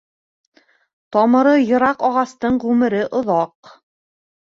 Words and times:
Тамыры 1.17 1.53
йыраҡ 1.65 2.03
ағастың 2.09 2.61
ғүмере 2.67 3.07
оҙаҡ. 3.23 3.75